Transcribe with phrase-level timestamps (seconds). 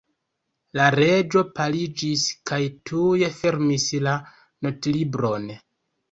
[0.77, 2.59] La Reĝo paliĝis kaj
[2.91, 4.13] tuj fermis la
[4.69, 5.47] notlibron.